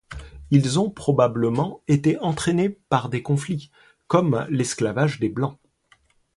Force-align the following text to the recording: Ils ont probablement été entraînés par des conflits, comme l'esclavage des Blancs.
Ils 0.49 0.79
ont 0.79 0.89
probablement 0.89 1.83
été 1.87 2.17
entraînés 2.21 2.69
par 2.71 3.07
des 3.07 3.21
conflits, 3.21 3.69
comme 4.07 4.47
l'esclavage 4.49 5.19
des 5.19 5.29
Blancs. 5.29 5.59